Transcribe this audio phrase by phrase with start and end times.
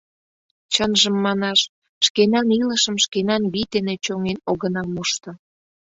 [0.73, 1.59] Чынжым манаш:
[2.05, 5.31] шкенан илышым шкенан вий дене чоҥен огына мошто.